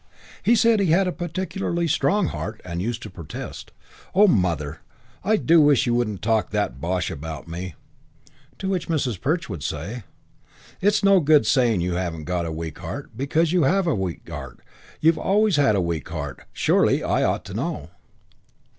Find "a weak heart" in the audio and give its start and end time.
12.47-13.11, 13.91-14.57, 15.75-16.45